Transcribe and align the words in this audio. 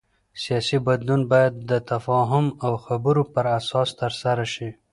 سیاسي 0.41 0.77
بدلون 0.87 1.21
باید 1.31 1.53
د 1.69 1.71
تفاهم 1.91 2.45
او 2.65 2.73
خبرو 2.85 3.23
پر 3.33 3.45
اساس 3.59 3.89
ترسره 4.01 4.45
شي 4.53 4.69